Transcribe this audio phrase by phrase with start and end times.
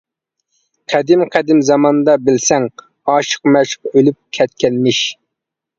[0.93, 2.67] قەدىم-قەدىم زاماندا بىلسەڭ،
[3.13, 5.07] ئاشىق-مەشۇق ئۆلۈپ كەتكەنمىش.